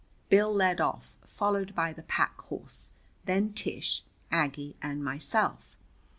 [0.29, 2.89] Bill led off, followed by the pack horse,
[3.25, 5.77] then Tish, Aggie and myself.